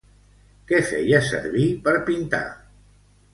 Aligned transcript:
Què 0.71 0.79
feia 0.91 1.19
servir 1.27 1.67
per 1.85 1.95
pintar? 2.09 2.41